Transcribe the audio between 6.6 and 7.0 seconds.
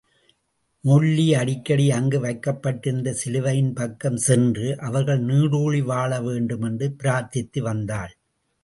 என்று